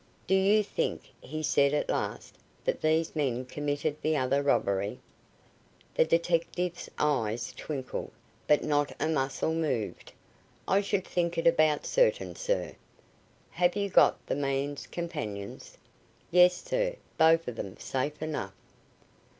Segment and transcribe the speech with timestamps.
[0.25, 4.97] "Do you think," he said at last, "that these men committed the other robbery?"
[5.93, 8.09] The detective's eyes twinkled,
[8.47, 10.11] but not a muscle moved.
[10.67, 12.73] "I should think it about certain, sir."
[13.51, 15.77] "Have you got the man's companions?"
[16.31, 18.55] "Yes, sir, both of them, safe enough."